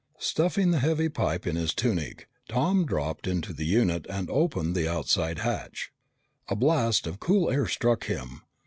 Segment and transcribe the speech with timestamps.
[0.17, 4.91] Stuffing the heavy pipe in his tunic, Tom dropped into the unit and opened the
[4.91, 5.91] outside hatch.
[6.47, 8.41] A blast of cool air struck him.